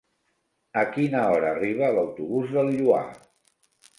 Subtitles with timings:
[0.83, 3.05] A quina hora arriba l'autobús del Lloar?